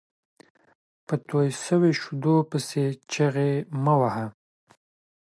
په 1.05 1.15
توى 1.27 1.49
سوو 1.65 1.89
شېدو 1.99 2.35
پيسي 2.49 2.85
چیغي 3.11 3.53
مه 3.83 3.93
وهه! 3.99 4.27